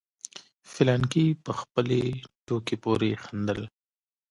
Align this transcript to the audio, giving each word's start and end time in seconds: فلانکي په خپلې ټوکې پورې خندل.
فلانکي 0.71 1.25
په 1.43 1.51
خپلې 1.59 2.01
ټوکې 2.45 2.75
پورې 2.83 3.11
خندل. 3.23 3.59